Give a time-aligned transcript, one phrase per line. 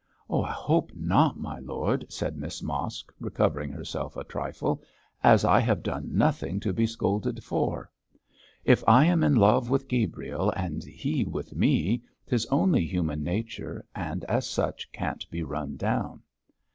[0.31, 4.81] 'I hope not, my lord!' said Miss Mosk, recovering herself a trifle,
[5.23, 7.91] 'as I have done nothing to be scolded for.
[8.65, 13.85] If I am in love with Gabriel, and he with me, 'tis only human nature,
[13.93, 16.23] and as such can't be run down.'